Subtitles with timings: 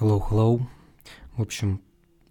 [0.00, 0.62] Hello, hello.
[1.36, 1.82] В общем,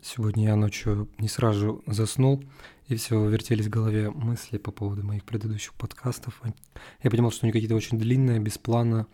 [0.01, 2.43] сегодня я ночью не сразу заснул,
[2.87, 6.41] и все вертелись в голове мысли по поводу моих предыдущих подкастов.
[7.03, 9.05] Я понимал, что они какие-то очень длинные, без плана,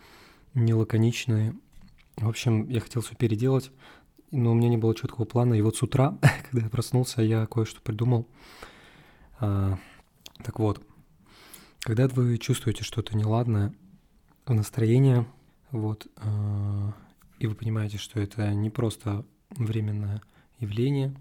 [0.54, 1.54] не лаконичные.
[2.16, 3.72] В общем, я хотел все переделать,
[4.32, 5.56] но у меня не было четкого плана.
[5.56, 6.18] И вот с утра,
[6.50, 8.26] когда я проснулся, я кое-что придумал.
[9.42, 9.78] А,
[10.46, 10.82] так вот,
[11.82, 13.74] когда вы чувствуете что-то неладное
[14.46, 15.26] в настроении,
[15.72, 16.94] вот, а,
[17.40, 20.22] и вы понимаете, что это не просто временное
[20.60, 21.16] явление,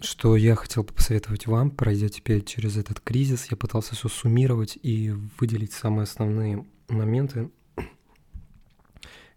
[0.00, 4.78] что я хотел бы посоветовать вам, пройдя теперь через этот кризис, я пытался все суммировать
[4.82, 7.50] и выделить самые основные моменты.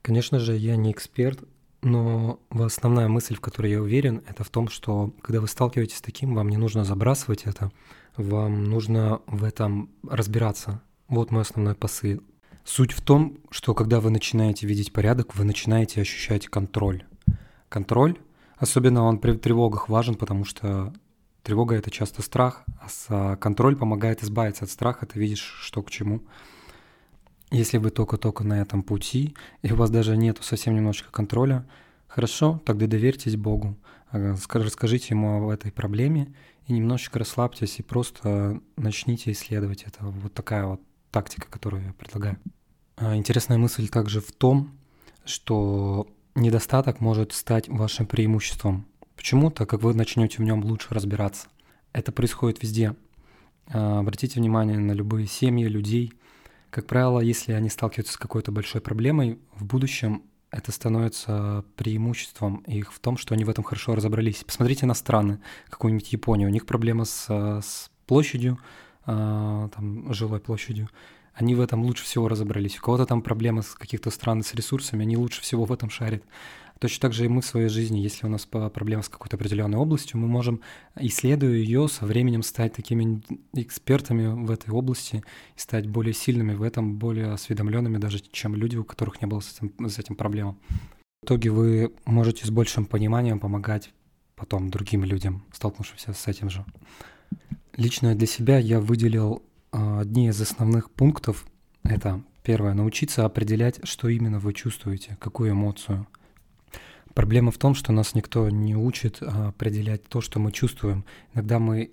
[0.01, 1.43] Конечно же, я не эксперт,
[1.81, 6.01] но основная мысль, в которой я уверен, это в том, что когда вы сталкиваетесь с
[6.01, 7.71] таким, вам не нужно забрасывать это,
[8.15, 10.81] вам нужно в этом разбираться.
[11.07, 12.23] Вот мой основной посыл.
[12.65, 17.03] Суть в том, что когда вы начинаете видеть порядок, вы начинаете ощущать контроль.
[17.69, 18.17] Контроль,
[18.57, 20.93] особенно он при тревогах важен, потому что
[21.43, 22.63] тревога— это часто страх,
[23.09, 26.21] а контроль помогает избавиться от страха, ты видишь, что к чему.
[27.51, 31.67] Если вы только-только на этом пути, и у вас даже нет совсем немножечко контроля,
[32.07, 33.77] хорошо, тогда доверьтесь Богу,
[34.11, 36.33] расскажите Ему об этой проблеме
[36.67, 40.05] и немножечко расслабьтесь и просто начните исследовать это.
[40.05, 40.81] Вот такая вот
[41.13, 42.37] тактика, которую я предлагаю.
[42.97, 44.71] А, интересная мысль также в том,
[45.23, 48.85] что недостаток может стать вашим преимуществом.
[49.15, 49.51] Почему?
[49.51, 51.47] Так как вы начнете в нем лучше разбираться.
[51.93, 52.95] Это происходит везде.
[53.67, 56.13] А, обратите внимание на любые семьи, людей.
[56.71, 62.91] Как правило, если они сталкиваются с какой-то большой проблемой, в будущем это становится преимуществом их
[62.91, 64.43] в том, что они в этом хорошо разобрались.
[64.43, 66.49] Посмотрите на страны, какую-нибудь Японию.
[66.49, 68.59] У них проблема с, с площадью,
[69.05, 70.89] там, жилой площадью,
[71.33, 72.77] они в этом лучше всего разобрались.
[72.77, 76.23] У кого-то там проблемы с каких-то стран с ресурсами, они лучше всего в этом шарят.
[76.79, 79.77] Точно так же и мы в своей жизни, если у нас проблема с какой-то определенной
[79.77, 80.59] областью, мы можем,
[80.99, 83.21] исследуя ее, со временем стать такими
[83.53, 85.23] экспертами в этой области
[85.55, 89.39] и стать более сильными в этом, более осведомленными даже, чем люди, у которых не было
[89.39, 90.57] с этим, с этим проблем.
[91.21, 93.93] В итоге вы можете с большим пониманием помогать
[94.35, 96.65] потом другим людям, столкнувшимся с этим же.
[97.75, 99.41] Лично для себя я выделил
[99.71, 101.45] а, одни из основных пунктов.
[101.83, 106.07] Это первое, научиться определять, что именно вы чувствуете, какую эмоцию.
[107.15, 111.03] Проблема в том, что нас никто не учит а, определять то, что мы чувствуем.
[111.33, 111.91] Иногда мы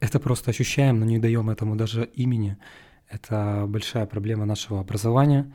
[0.00, 2.56] это просто ощущаем, но не даем этому даже имени.
[3.08, 5.52] Это большая проблема нашего образования.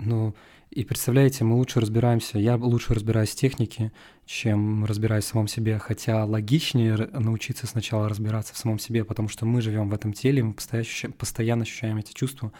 [0.00, 0.34] Ну,
[0.70, 3.92] и представляете, мы лучше разбираемся, я лучше разбираюсь в технике,
[4.24, 9.46] чем разбираюсь в самом себе, хотя логичнее научиться сначала разбираться в самом себе, потому что
[9.46, 12.52] мы живем в этом теле, мы постоянно ощущаем эти чувства,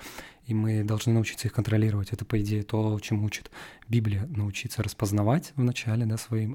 [0.44, 2.12] и мы должны научиться их контролировать.
[2.12, 3.50] Это, по идее, то, чем учит
[3.88, 6.54] Библия, научиться распознавать вначале да, свои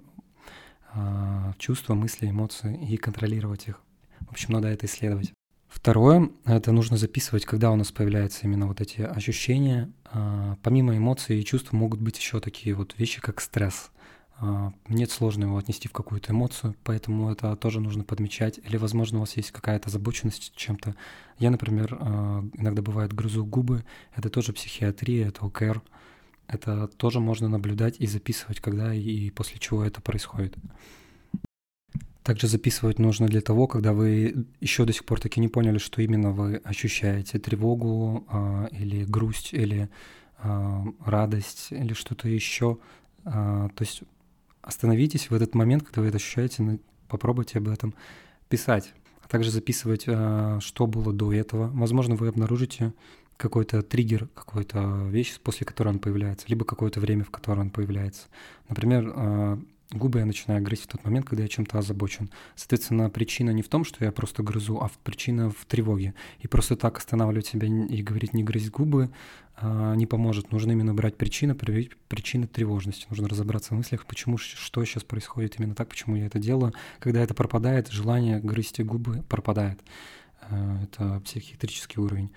[0.94, 3.82] э, чувства, мысли, эмоции и контролировать их.
[4.28, 5.32] В общем, надо это исследовать.
[5.76, 9.92] Второе, это нужно записывать, когда у нас появляются именно вот эти ощущения.
[10.06, 13.92] А, помимо эмоций и чувств могут быть еще такие вот вещи, как стресс.
[14.38, 18.58] А, нет сложно его отнести в какую-то эмоцию, поэтому это тоже нужно подмечать.
[18.64, 20.96] Или, возможно, у вас есть какая-то озабоченность чем-то.
[21.40, 23.84] Я, например, а, иногда бывает грызу губы.
[24.16, 25.84] Это тоже психиатрия, это ОКР.
[26.48, 30.56] Это тоже можно наблюдать и записывать, когда и после чего это происходит.
[32.26, 36.02] Также записывать нужно для того, когда вы еще до сих пор таки не поняли, что
[36.02, 39.90] именно вы ощущаете, тревогу а, или грусть, или
[40.40, 42.80] а, радость, или что-то еще.
[43.26, 44.02] А, то есть
[44.64, 47.94] остановитесь в этот момент, когда вы это ощущаете, попробуйте об этом
[48.50, 50.06] писать, а также записывать,
[50.64, 51.70] что было до этого.
[51.76, 52.94] Возможно, вы обнаружите
[53.38, 58.24] какой-то триггер, какой-то вещь, после которой он появляется, либо какое-то время, в которое он появляется.
[58.68, 59.60] Например,
[59.96, 62.30] губы я начинаю грызть в тот момент, когда я чем-то озабочен.
[62.56, 66.14] Соответственно, причина не в том, что я просто грызу, а причина в тревоге.
[66.40, 69.10] И просто так останавливать себя и говорить «не грызть губы»
[69.58, 70.52] а, не поможет.
[70.52, 73.08] Нужно именно брать причину, проверить причины тревожности.
[73.10, 76.74] Нужно разобраться в мыслях, почему, что сейчас происходит именно так, почему я это делаю.
[77.00, 79.80] Когда это пропадает, желание грызть губы пропадает.
[80.42, 82.32] А, это психиатрический уровень.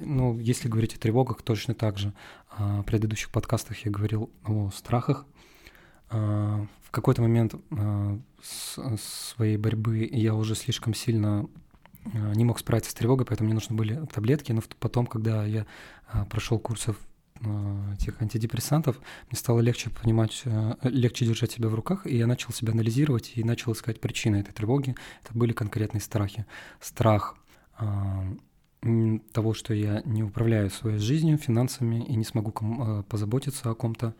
[0.00, 2.12] Ну, если говорить о тревогах, точно так же.
[2.50, 5.26] А, в предыдущих подкастах я говорил о страхах,
[6.10, 8.18] в какой-то момент а,
[8.98, 11.48] своей борьбы я уже слишком сильно
[12.04, 14.50] а, не мог справиться с тревогой, поэтому мне нужны были таблетки.
[14.52, 15.66] Но потом, когда я
[16.28, 16.96] прошел курсов
[17.94, 18.98] этих антидепрессантов,
[19.30, 20.42] мне стало легче понимать,
[20.82, 24.52] легче держать себя в руках, и я начал себя анализировать и начал искать причины этой
[24.52, 24.94] тревоги.
[25.24, 26.44] Это были конкретные страхи.
[26.80, 27.36] Страх
[29.32, 32.52] того, что я не управляю своей жизнью, финансами и не смогу
[33.08, 34.14] позаботиться о ком-то,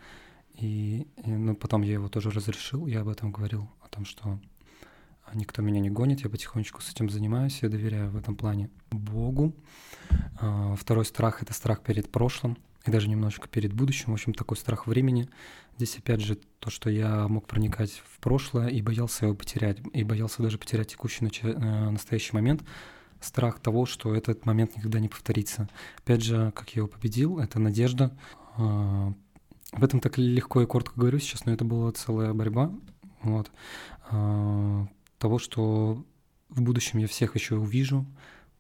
[0.61, 4.39] И, и ну, потом я его тоже разрешил, я об этом говорил, о том, что
[5.33, 9.55] никто меня не гонит, я потихонечку с этим занимаюсь, я доверяю в этом плане Богу.
[10.39, 14.11] А, второй страх— это страх перед прошлым и даже немножечко перед будущим.
[14.11, 15.31] В общем, такой страх времени.
[15.77, 20.05] Здесь опять же то, что я мог проникать в прошлое и боялся его потерять, и
[20.05, 22.63] боялся даже потерять текущий э, настоящий момент.
[23.21, 25.69] Страх того, что этот момент никогда не повторится.
[25.99, 28.17] Опять же, как я его победил, это надежда.
[29.72, 32.72] Об этом так легко и коротко говорю сейчас, но это была целая борьба.
[33.22, 33.50] Вот.
[34.11, 34.87] А,
[35.19, 36.05] того, что
[36.49, 38.06] в будущем я всех еще увижу,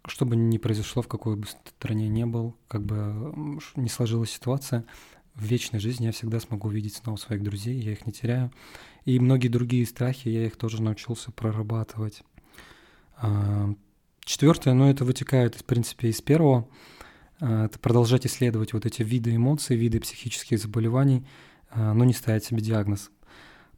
[0.06, 4.84] что бы ни произошло, в какой бы стране не был, как бы не сложилась ситуация,
[5.34, 8.52] в вечной жизни я всегда смогу увидеть снова своих друзей, я их не теряю.
[9.04, 12.22] И многие другие страхи, я их тоже научился прорабатывать.
[13.16, 13.74] А,
[14.20, 16.68] четвертое, ну это вытекает, в принципе, из первого,
[17.80, 21.26] продолжать исследовать вот эти виды эмоций, виды психических заболеваний,
[21.70, 23.10] а, но не ставить себе диагноз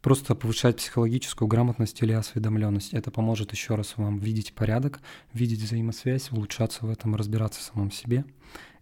[0.00, 2.92] просто повышать психологическую грамотность или осведомленность.
[2.92, 5.00] Это поможет еще раз вам видеть порядок,
[5.32, 8.24] видеть взаимосвязь, улучшаться в этом, разбираться в самом себе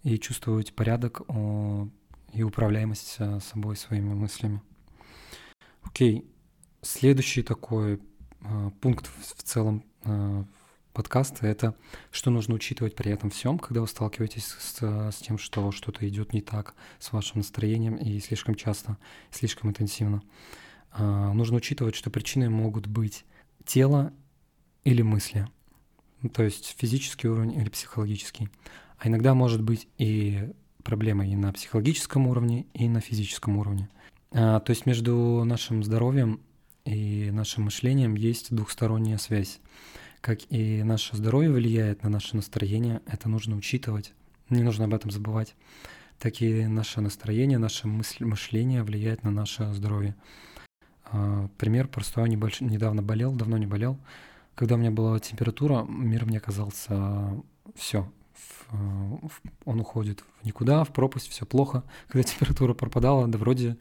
[0.03, 1.21] и чувствовать порядок
[2.33, 4.63] и управляемость собой, своими мыслями.
[5.83, 6.25] Окей,
[6.81, 8.01] следующий такой
[8.81, 9.85] пункт в, целом
[10.93, 11.75] подкаста— это
[12.11, 16.33] что нужно учитывать при этом всем, когда вы сталкиваетесь с, с тем, что что-то идет
[16.33, 18.97] не так с вашим настроением и слишком часто,
[19.31, 20.23] слишком интенсивно.
[20.93, 23.25] А, нужно учитывать, что причиной могут быть
[23.65, 24.13] тело
[24.85, 25.47] или мысли,
[26.33, 28.49] то есть физический уровень или психологический.
[28.99, 30.51] А иногда может быть и
[30.83, 33.89] проблема и на психологическом уровне, и на физическом уровне.
[34.33, 36.41] А, то есть между нашим здоровьем
[36.85, 39.61] и нашим мышлением есть двухсторонняя связь.
[40.21, 44.13] Как и наше здоровье влияет на наше настроение, это нужно учитывать,
[44.51, 45.55] не нужно об этом забывать,
[46.19, 50.15] так и наше настроение, наше мысль, мышление влияет на наше здоровье.
[51.07, 52.61] А, пример простой, небольш...
[52.61, 53.99] недавно болел, давно не болел.
[54.55, 57.43] Когда у меня была температура, мир мне казался
[57.75, 58.13] все,
[59.65, 61.83] он уходит в никуда, в пропасть, все плохо.
[62.09, 63.77] Когда температура пропадала, да вроде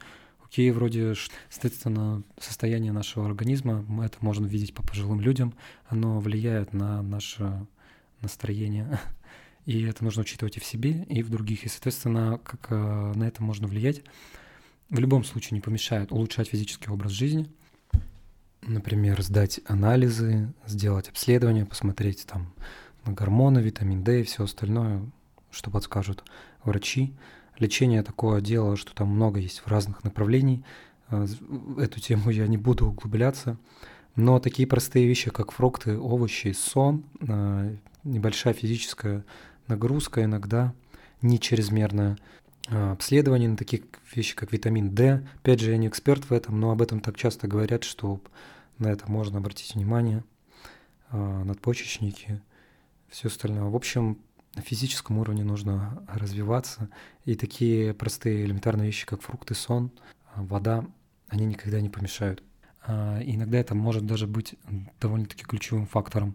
[0.50, 1.14] окей, вроде,
[1.48, 5.54] соответственно, состояние нашего организма, мы это можно видеть по пожилым людям,
[5.86, 7.66] оно влияет на наше
[8.20, 8.98] настроение.
[9.66, 11.64] И это нужно учитывать и в себе, и в других.
[11.64, 14.02] И, соответственно, как э, на это можно влиять,
[14.88, 17.46] в любом случае не помешает улучшать физический образ жизни.
[18.62, 22.52] Например, сдать анализы, сделать обследование, посмотреть там
[23.04, 25.02] на гормоны, витамин D и все остальное,
[25.52, 26.24] что подскажут
[26.64, 27.14] врачи.
[27.60, 30.64] Лечение такое дело, что там много есть в разных направлений.
[31.10, 31.26] Э,
[31.78, 33.58] эту тему я не буду углубляться.
[34.16, 39.26] Но такие простые вещи, как фрукты, овощи, сон, э, небольшая физическая
[39.68, 40.72] нагрузка иногда,
[41.20, 42.16] не чрезмерная,
[42.68, 43.82] а, обследований на такие
[44.14, 45.26] вещи, как витамин D.
[45.36, 48.20] Опять же, я не эксперт в этом, но об этом так часто говорят, что
[48.78, 50.24] на это можно обратить внимание.
[51.12, 52.40] Надпочечники,
[53.10, 53.64] все остальное.
[53.64, 54.18] В общем,
[54.54, 56.88] на физическом уровне нужно развиваться.
[57.24, 59.90] И такие простые элементарные вещи, как фрукты, сон,
[60.34, 60.84] а, вода,
[61.28, 62.42] они никогда не помешают.
[62.88, 64.54] И иногда это может даже быть
[65.00, 66.34] довольно-таки ключевым фактором.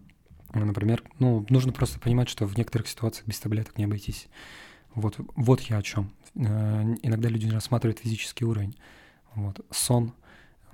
[0.54, 4.28] Например, ну, нужно просто понимать, что в некоторых ситуациях без таблеток не обойтись.
[4.94, 6.12] Вот, вот я о чем.
[6.36, 8.76] Э, иногда люди рассматривают физический уровень.
[9.34, 9.60] Вот.
[9.70, 10.14] Сон,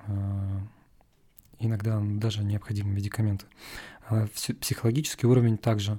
[0.05, 0.59] э,
[1.59, 3.45] иногда даже необходимы медикаменты.
[4.07, 4.27] А
[4.59, 5.97] психологический уровень также э,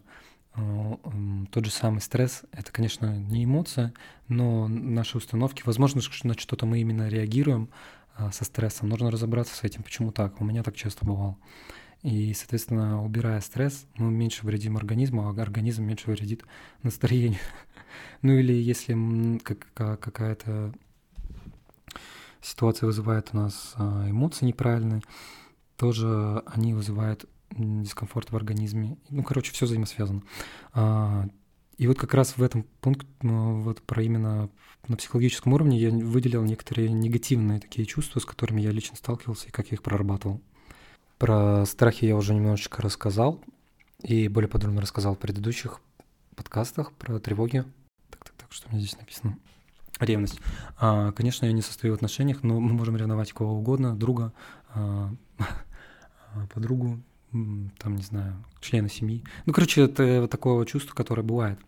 [0.54, 3.94] тот же самый стресс, это, конечно, не эмоция,
[4.28, 7.70] но наши установки, возможно, на что-то мы именно реагируем
[8.32, 8.90] со стрессом.
[8.90, 10.40] Нужно разобраться с этим, почему так.
[10.40, 11.38] У меня так часто бывало.
[12.02, 16.44] И, соответственно, убирая стресс, мы меньше вредим организму, а организм меньше вредит
[16.82, 17.40] настроению.
[18.22, 18.94] Ну или если
[19.74, 20.72] какая-то
[22.40, 25.02] ситуация вызывает у нас а, эмоции неправильные,
[25.76, 28.96] тоже они вызывают дискомфорт в организме.
[29.10, 30.22] Ну, короче, все взаимосвязано.
[30.72, 31.26] А,
[31.78, 34.50] и вот как раз в этом пункте, вот про именно
[34.88, 39.50] на психологическом уровне я выделил некоторые негативные такие чувства, с которыми я лично сталкивался и
[39.50, 40.40] как я их прорабатывал.
[41.18, 43.40] Про страхи я уже немножечко рассказал
[44.02, 45.80] и более подробно рассказал в предыдущих
[46.34, 47.64] подкастах про тревоги.
[48.10, 49.38] Так, так, так, что у меня здесь написано?
[50.00, 50.40] Ревность.
[50.78, 54.32] А, конечно, я не состою в отношениях, но мы можем ревновать кого угодно, друга,
[54.74, 55.12] а,
[56.52, 57.00] подругу,
[57.32, 59.24] там, не знаю, члена семьи.
[59.46, 61.58] Ну, короче, это такое чувство, которое бывает.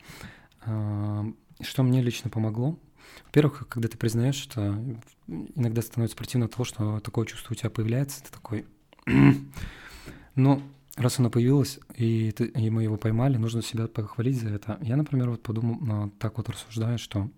[0.62, 2.78] Что мне лично помогло?
[3.26, 4.78] Во-первых, когда ты признаешь, что
[5.26, 8.66] иногда становится противно того, что такое чувство у тебя появляется, ты такой...
[10.34, 10.62] ну,
[10.96, 14.78] раз оно появилось, и, ты, и мы его поймали, нужно себя похвалить за это.
[14.82, 17.30] Я, например, вот подумал, ну, так вот рассуждаю, что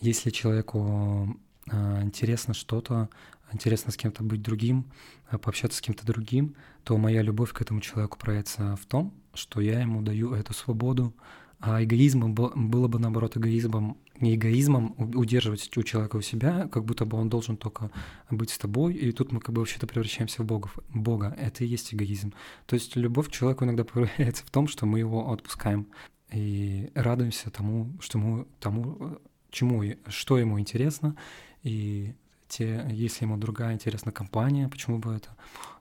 [0.00, 1.36] если человеку
[1.70, 3.08] а, интересно что-то,
[3.52, 4.86] интересно с кем-то быть другим,
[5.28, 6.54] а, пообщаться с кем-то другим,
[6.84, 11.14] то моя любовь к этому человеку проявится в том, что я ему даю эту свободу,
[11.60, 17.04] а эгоизмом было бы, наоборот, эгоизмом, не эгоизмом удерживать у человека у себя, как будто
[17.04, 17.92] бы он должен только
[18.30, 20.76] быть с тобой, и тут мы как бы вообще-то превращаемся в богов.
[20.92, 21.36] Бога.
[21.38, 22.34] Это и есть эгоизм.
[22.66, 25.86] То есть любовь к человеку иногда проявляется в том, что мы его отпускаем
[26.32, 31.16] и радуемся тому, что ему, тому, чему, что ему интересно,
[31.62, 32.14] и
[32.52, 35.30] те, если ему другая интересна компания, почему бы это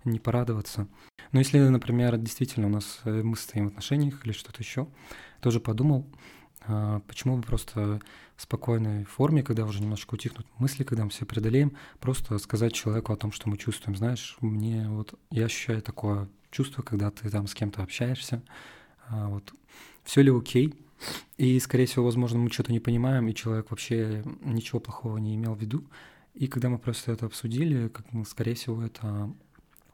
[0.05, 0.87] не порадоваться.
[1.33, 4.87] Но если, например, действительно у нас э, мы стоим в отношениях или что-то еще,
[5.41, 6.07] тоже подумал,
[6.61, 7.99] а, почему бы просто
[8.37, 13.11] в спокойной форме, когда уже немножко утихнут мысли, когда мы все преодолеем, просто сказать человеку
[13.11, 13.97] о том, что мы чувствуем.
[13.97, 18.43] Знаешь, мне вот я ощущаю такое чувство, когда ты там с кем-то общаешься,
[19.09, 19.53] а, вот
[20.03, 20.73] все ли окей,
[21.37, 25.55] и, скорее всего, возможно, мы что-то не понимаем, и человек вообще ничего плохого не имел
[25.55, 25.83] в виду.
[26.33, 29.33] И когда мы просто это обсудили, как, скорее всего, это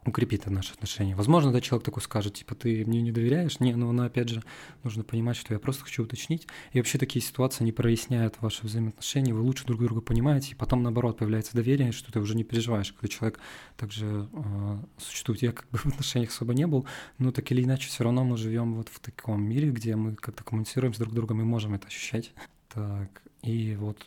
[0.07, 1.15] укрепит наши отношения.
[1.15, 3.59] Возможно, да, человек такой скажет, типа, ты мне не доверяешь?
[3.59, 4.43] Не, но, но опять же,
[4.83, 6.47] нужно понимать, что я просто хочу уточнить.
[6.71, 10.83] И вообще такие ситуации не проясняют ваши взаимоотношения, вы лучше друг друга понимаете, и потом,
[10.83, 13.39] наоборот, появляется доверие, что ты уже не переживаешь, когда человек
[13.75, 15.41] также э, существует.
[15.41, 16.85] Я как бы в отношениях особо не был,
[17.17, 20.43] но так или иначе, все равно мы живем вот в таком мире, где мы как-то
[20.43, 22.33] коммуницируем с друг другом и можем это ощущать.
[22.73, 24.05] Так, и вот,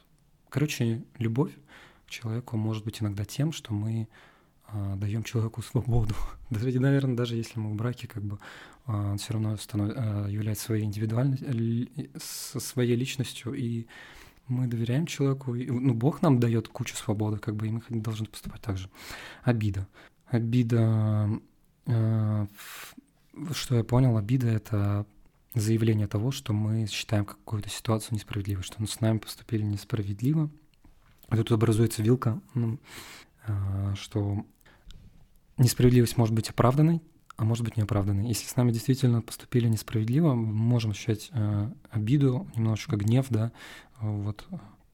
[0.49, 1.53] короче, любовь
[2.11, 4.09] человеку может быть иногда тем, что мы
[4.67, 6.15] а, даем человеку свободу.
[6.51, 8.39] Даже, наверное, даже если мы в браке, как бы
[8.87, 9.93] а, он все равно станов...
[9.97, 11.89] А, является своей индивидуальностью,
[12.19, 13.87] со своей личностью, и
[14.49, 15.55] мы доверяем человеку.
[15.55, 18.91] И, ну, Бог нам дает кучу свободы, как бы, и мы должны поступать так же.
[19.43, 19.87] Обида.
[20.27, 21.41] Обида,
[21.87, 25.07] что я понял, обида— это
[25.55, 30.51] заявление того, что мы считаем какую-то ситуацию несправедливой, что с нами поступили несправедливо.
[31.33, 32.79] И тут образуется вилка, ну,
[33.95, 34.45] что
[35.59, 37.03] несправедливость может быть оправданной,
[37.37, 38.29] а может быть неоправданной.
[38.29, 43.53] Если с нами действительно поступили несправедливо, мы можем ощущать э, обиду, немножечко гнев, да,
[44.01, 44.47] вот.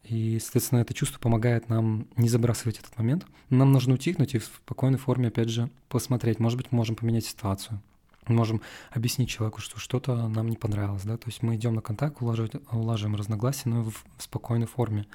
[0.05, 3.26] И, соответственно, это чувство помогает нам не забрасывать этот момент.
[3.50, 6.38] Нам нужно утихнуть и в спокойной форме, опять же, посмотреть.
[6.38, 7.83] Может быть, мы можем поменять ситуацию.
[8.28, 8.61] Мы можем
[8.93, 13.16] объяснить человеку, что что-то нам не понравилось, да, то есть мы идем на контакт, улаживаем,
[13.16, 15.07] разногласия, но в спокойной форме.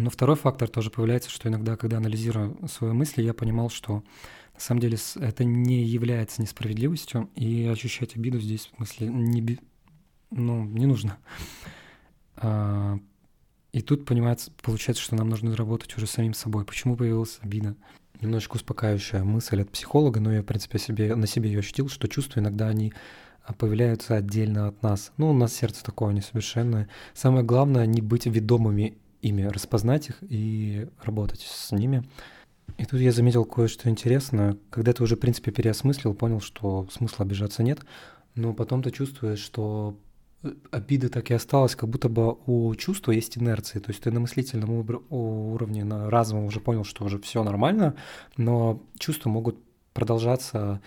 [0.00, 4.02] Но второй фактор тоже появляется, что иногда, когда анализирую свои мысли, я понимал, что
[4.54, 9.58] на самом деле это не является несправедливостью, и ощущать обиду здесь в смысле не,
[10.30, 11.18] ну, не нужно.
[12.36, 12.98] А,
[13.72, 16.64] и тут понимается, получается, что нам нужно работать уже самим собой.
[16.64, 17.76] Почему появилась обида?
[18.22, 22.08] Немножечко успокаивающая мысль от психолога, но я, в принципе, себе, на себе ее ощутил, что
[22.08, 22.94] чувства иногда они
[23.58, 25.12] появляются отдельно от нас.
[25.18, 26.88] Ну, у нас сердце такое несовершенное.
[27.12, 32.04] Самое главное— не быть ведомыми ими, распознать их и работать с ними—
[32.78, 34.56] и тут я заметил кое-что интересное.
[34.70, 37.80] Когда ты уже, в принципе, переосмыслил, понял, что смысла обижаться нет,
[38.34, 39.98] но потом ты чувствуешь, что
[40.42, 43.78] э, обида так и осталась, как будто бы у чувства есть инерции.
[43.80, 47.96] То есть ты на мыслительном уровне, на разумом уже понял, что уже все нормально,
[48.36, 49.58] но чувства могут
[49.92, 50.80] продолжаться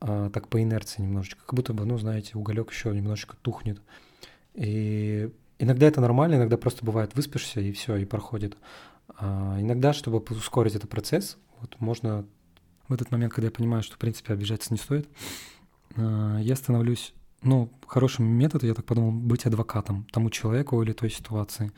[0.00, 3.80] а, так по инерции немножечко, как будто бы, ну, знаете, уголек еще немножечко тухнет.
[4.54, 8.56] И иногда это нормально, иногда просто бывает выспишься и все, и проходит.
[9.18, 12.26] А иногда, чтобы ускорить этот процесс, вот можно
[12.88, 15.08] в этот момент, когда я понимаю, что, в принципе, обижаться не стоит,
[15.96, 21.10] а, я становлюсь, ну, хорошим методом, я так подумал, быть адвокатом тому человеку или той
[21.10, 21.72] ситуации.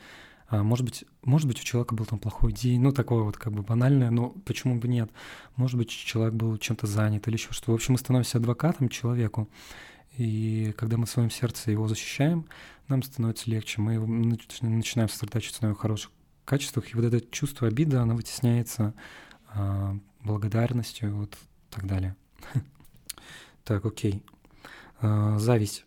[0.47, 3.53] А, может быть, может быть, у человека был там плохой день, ну, такое вот как
[3.53, 5.11] бы банальное, но почему бы нет?
[5.55, 7.71] Может быть, человек был чем-то занят или еще что.
[7.71, 9.47] В общем, мы становимся адвокатом человеку,
[10.19, 12.45] и когда мы в своем сердце его защищаем,
[12.89, 13.97] нам становится легче, мы
[14.61, 16.11] начинаем сосредотачиваться на его хороших
[16.43, 18.93] качествах, и вот это чувство обиды, оно вытесняется
[19.53, 21.37] а, благодарностью, вот
[21.69, 22.15] так далее.
[23.63, 24.23] Так, окей.
[24.99, 25.85] А, зависть.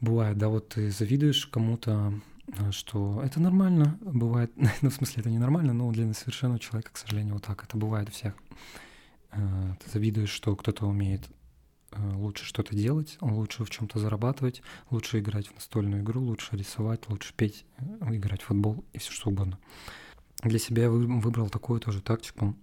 [0.00, 2.12] Бывает, да, вот ты завидуешь кому-то,
[2.58, 4.52] а, что это нормально, бывает,
[4.82, 7.76] ну, в смысле, это не нормально, но для несовершенного человека, к сожалению, вот так, это
[7.76, 8.34] бывает у всех.
[9.32, 11.41] Ты завидуешь, что кто-то умеет Э,
[12.14, 17.34] лучше что-то делать, лучше в чем-то зарабатывать, лучше играть в настольную игру, лучше рисовать, лучше
[17.34, 19.58] петь, э, играть в футбол и все что угодно.
[20.42, 22.56] Для себя я выбрал такую тоже тактику.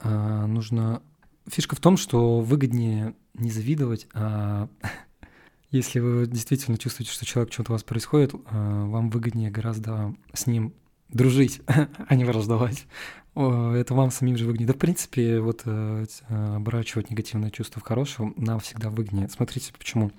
[0.00, 1.02] А, нужно...
[1.46, 4.68] Фишка в том, что выгоднее не завидовать, а
[5.70, 10.74] если вы действительно чувствуете, что человек что-то у вас происходит, вам выгоднее гораздо с ним
[11.08, 12.86] дружить, а не враждовать
[13.34, 14.66] это вам самим же выгоднее.
[14.66, 19.28] Да, в принципе, вот э, оборачивать негативное чувство в хорошее нам всегда выгоднее.
[19.28, 20.10] Смотрите, почему.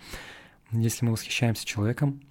[0.72, 2.22] Если мы восхищаемся человеком,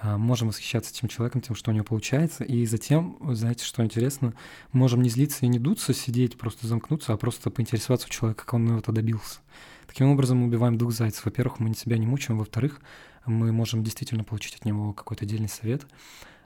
[0.00, 4.32] а, можем восхищаться этим человеком, тем, что у него получается, и затем, знаете, что интересно,
[4.72, 8.54] можем не злиться и не дуться, сидеть, просто замкнуться, а просто поинтересоваться у человека, как
[8.54, 9.40] он этого добился.
[9.88, 11.24] Таким образом мы убиваем двух зайцев.
[11.24, 12.80] Во-первых, мы себя не мучаем, во-вторых,
[13.26, 15.86] мы можем действительно получить от него какой-то отдельный совет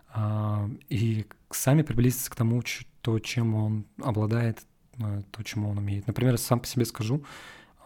[0.09, 2.63] а, и сами приблизиться к тому,
[3.03, 4.65] то, чем он обладает,
[4.99, 6.07] э, то, чему он умеет.
[6.07, 7.25] Например, сам по себе скажу,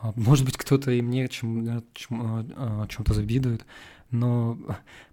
[0.00, 2.20] а, может быть, кто-то и мне чем, чем,
[2.56, 3.64] о чем-то завидует,
[4.10, 4.58] но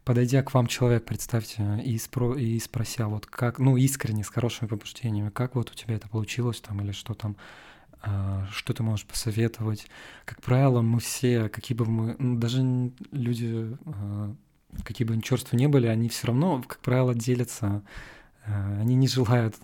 [0.03, 4.67] подойдя к вам человек, представьте, и, спро, и спрося вот как, ну, искренне, с хорошими
[4.67, 7.37] побуждениями, как вот у тебя это получилось там, или что там,
[8.01, 9.87] а, что ты можешь посоветовать.
[10.25, 14.35] Как правило, мы все, какие бы мы, ну, даже люди, а,
[14.83, 17.83] какие бы черства не были, они все равно, как правило, делятся
[18.45, 19.55] они не желают,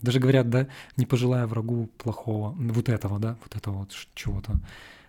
[0.00, 4.60] даже говорят, да, не пожелая врагу плохого, вот этого, да, вот этого вот чего-то.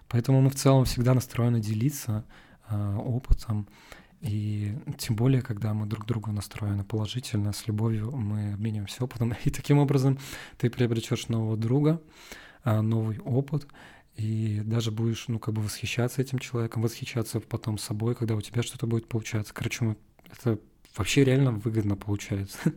[0.09, 2.25] Поэтому мы в целом всегда настроены делиться
[2.69, 3.67] э, опытом,
[4.21, 9.49] и тем более, когда мы друг другу настроены положительно, с любовью, мы обмениваемся опытом, и
[9.49, 10.17] таким образом
[10.57, 12.01] ты приобретешь нового друга,
[12.63, 13.67] э, новый опыт,
[14.15, 18.63] и даже будешь, ну, как бы восхищаться этим человеком, восхищаться потом собой, когда у тебя
[18.63, 19.53] что-то будет получаться.
[19.53, 19.97] Короче,
[20.31, 20.59] это
[20.95, 22.59] вообще реально выгодно получается.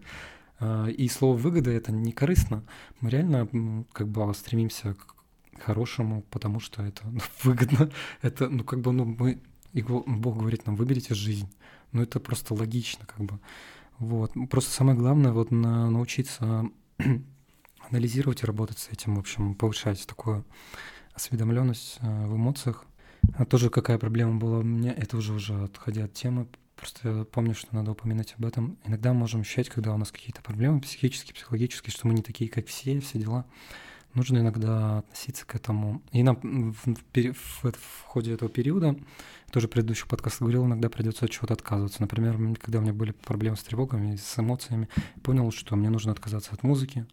[0.59, 2.65] А, и слово «выгода»— это не корыстно.
[3.03, 5.15] Мы реально как бы стремимся к
[5.61, 7.91] хорошему, потому что это ну, выгодно.
[8.23, 9.39] Это, ну, как бы, ну, мы...
[9.75, 11.51] Бог говорит нам, выберите жизнь.
[11.93, 13.39] Ну, это просто логично, как бы.
[13.99, 14.33] Вот.
[14.49, 16.65] Просто самое главное вот на, научиться
[17.91, 20.47] анализировать и работать с этим, в общем, повышать такую
[21.13, 22.87] осведомленность а, в эмоциях.
[23.35, 26.47] А тоже какая проблема была у меня, это уже уже отходя от темы,
[26.77, 28.79] Просто помню, что надо упоминать об этом.
[28.85, 32.67] Иногда можем ощущать, когда у нас какие-то проблемы психические, психологические, что мы не такие, как
[32.67, 33.47] все, все дела.
[34.13, 36.03] Нужно иногда относиться к этому.
[36.13, 36.37] И нам
[36.73, 38.97] в, в, в, в ходе этого периода,
[39.51, 42.01] тоже предыдущих подкастов говорил, иногда придется от чего-то отказываться.
[42.01, 44.89] Например, когда у меня были проблемы с тревогами, с эмоциями,
[45.23, 47.07] понял, что мне нужно отказаться от музыки,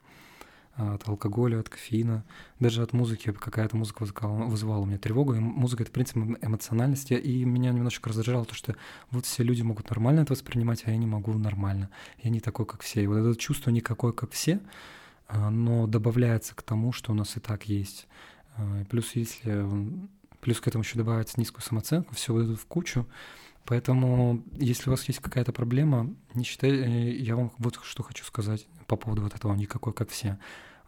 [0.76, 2.24] от алкоголя, от кофеина,
[2.60, 3.32] даже от музыки.
[3.32, 5.36] Какая-то музыка вызывала, вызывала у меня тревогу.
[5.36, 7.14] И музыка— это принцип эмоциональности.
[7.14, 8.76] И меня немножечко раздражало то, что
[9.12, 11.90] вот все люди могут нормально это воспринимать, а я не могу нормально.
[12.20, 13.04] Я не такой, как все.
[13.04, 14.60] И вот это чувство никакой, как все,
[15.32, 18.08] но добавляется к тому, что у нас и так есть.
[18.56, 19.66] А, плюс если
[20.42, 23.08] плюс к этому еще добавить низкую самооценку, все вот это в кучу.
[23.66, 28.26] Поэтому, если у вас есть какая-то проблема, не считайте, э, я вам вот что хочу
[28.26, 30.38] сказать по поводу вот этого никакой, как все.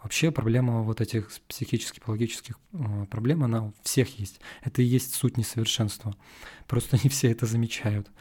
[0.04, 4.40] Вообще проблема вот этих психических, психологических э, проблем, она у всех есть.
[4.62, 6.16] Это и есть суть несовершенства.
[6.68, 8.12] Просто не все это замечают.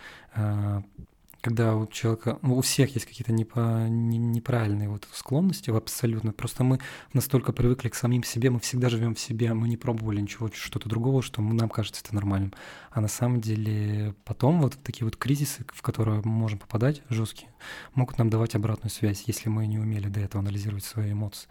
[1.44, 6.32] Когда у человека, ну, у всех есть какие-то непо, не, неправильные вот склонности абсолютно.
[6.32, 6.80] Просто мы
[7.12, 10.88] настолько привыкли к самим себе, мы всегда живем в себе, мы не пробовали ничего, что-то
[10.88, 12.54] другого, что нам кажется это нормальным.
[12.90, 17.50] А на самом деле потом вот такие вот кризисы, в которые мы можем попадать, жесткие,
[17.94, 21.48] могут нам давать обратную связь, если мы не умели до этого анализировать свои эмоции.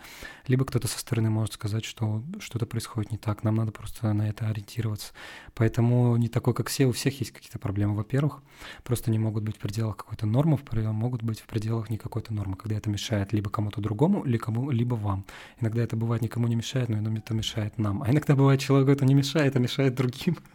[0.47, 4.27] Либо кто-то со стороны может сказать, что что-то происходит не так, нам надо просто на
[4.27, 5.13] это ориентироваться.
[5.53, 8.41] Поэтому не такой, как все, у всех есть какие-то проблемы, во-первых,
[8.83, 10.57] просто не могут быть в пределах какой-то нормы,
[10.93, 14.71] могут быть в пределах не какой-то нормы, когда это мешает либо кому-то другому, либо, кому,
[14.71, 15.25] либо вам.
[15.59, 18.01] Иногда это бывает никому не мешает, но это мешает нам.
[18.01, 20.37] А иногда бывает человеку это не мешает, а мешает другим.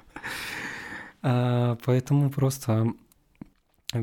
[1.21, 2.93] А, поэтому просто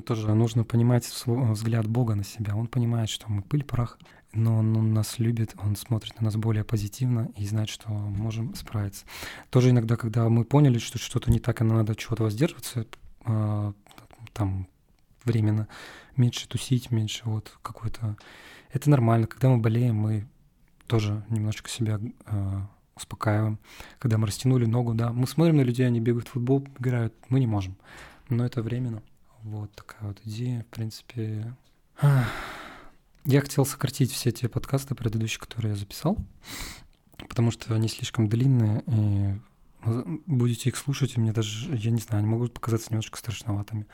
[0.06, 2.58] тоже нужно понимать взгляд Бога на себя.
[2.58, 3.98] Он понимает, что мы пыль, прах,
[4.34, 9.06] но он, нас любит, он смотрит на нас более позитивно и знает, что можем справиться.
[9.50, 12.86] Тоже иногда, когда мы поняли, что что-то не так, и надо чего-то воздерживаться,
[13.24, 13.72] а,
[14.34, 14.68] там
[15.26, 15.68] временно
[16.16, 18.18] меньше тусить, меньше вот какой-то...
[18.72, 19.28] Это нормально.
[19.28, 20.28] Когда мы болеем, мы
[20.88, 22.62] тоже немножечко себя э,
[22.96, 23.60] успокаиваем.
[24.00, 27.40] Когда мы растянули ногу, да, мы смотрим на людей, они бегают в футбол, играют, мы
[27.40, 27.76] не можем.
[28.30, 29.02] Но это временно.
[29.44, 31.56] Вот такая вот идея, в принципе.
[33.26, 36.18] Я хотел сократить все те подкасты предыдущие, которые я записал,
[37.30, 39.40] потому что они слишком длинные, и
[40.26, 43.88] будете их слушать, и мне даже, я не знаю, они могут показаться немножко страшноватыми.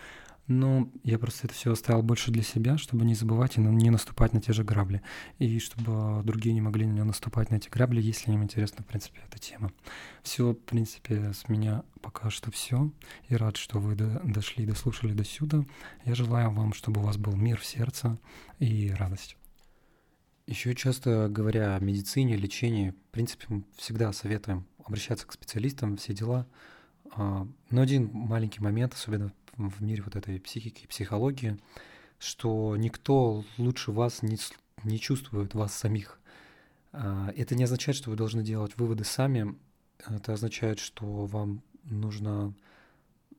[0.47, 4.33] Но я просто это все оставил больше для себя, чтобы не забывать и не наступать
[4.33, 5.01] на те же грабли.
[5.39, 9.21] И чтобы другие не могли не наступать на эти грабли, если им интересна, в принципе,
[9.27, 9.71] эта тема.
[10.23, 12.91] Все, в принципе, с меня пока что все.
[13.29, 15.63] И рад, что вы дошли, дослушали до сюда.
[16.05, 18.17] Я желаю вам, чтобы у вас был мир в сердце
[18.59, 19.37] и радость.
[20.47, 26.13] Еще часто говоря о медицине, лечении, в принципе, мы всегда советуем обращаться к специалистам, все
[26.13, 26.47] дела.
[27.13, 29.31] А, но один маленький момент, особенно
[29.69, 31.57] в мире вот этой психики и психологии,
[32.19, 34.37] что никто лучше вас не,
[34.83, 36.19] не чувствует вас самих.
[36.93, 39.55] А, это не означает, что вы должны делать выводы сами.
[40.05, 42.53] Это означает, что вам нужно,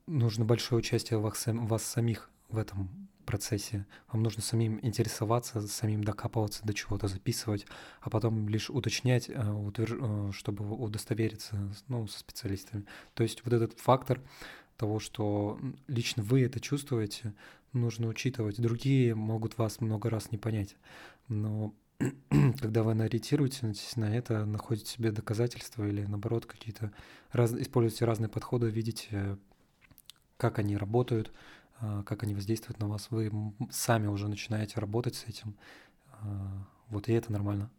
[0.07, 3.85] нужно большое участие вас, вас самих в этом процессе.
[4.11, 7.65] Вам нужно самим интересоваться, самим докапываться до чего-то, записывать,
[8.01, 12.85] а потом лишь уточнять, э, чтобы удостовериться ну, со специалистами.
[13.13, 14.21] То есть вот этот фактор
[14.77, 17.33] того, что лично вы это чувствуете,
[17.73, 18.61] нужно учитывать.
[18.61, 20.75] Другие могут вас много раз не понять,
[21.27, 21.73] но
[22.59, 26.91] когда вы ориентируетесь на это, находите себе доказательства или наоборот какие-то
[27.31, 29.37] раз, используете разные подходы, видите,
[30.37, 31.31] как они работают,
[31.79, 33.31] а, как они воздействуют на вас, вы
[33.71, 35.55] сами уже начинаете работать с этим.
[36.11, 37.69] А, вот и это нормально.